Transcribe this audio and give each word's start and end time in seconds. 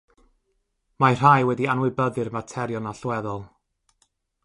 Mae 1.03 1.17
rhai 1.19 1.45
wedi 1.51 1.69
anwybyddu'r 1.75 2.35
materion 2.39 2.91
allweddol. 2.93 3.49